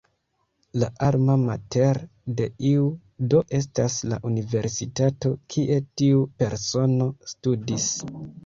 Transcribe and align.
La 0.83 0.87
"Alma 1.07 1.33
mater" 1.41 1.99
de 2.39 2.47
iu 2.71 2.87
do 3.33 3.43
estas 3.59 3.99
la 4.15 4.19
universitato 4.33 5.35
kie 5.55 5.81
tiu 6.03 6.27
persono 6.43 7.11
studis. 7.35 7.89